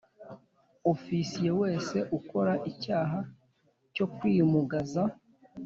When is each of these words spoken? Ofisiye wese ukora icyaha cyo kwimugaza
Ofisiye 0.91 1.51
wese 1.61 1.97
ukora 2.17 2.53
icyaha 2.71 3.19
cyo 3.93 4.05
kwimugaza 4.15 5.03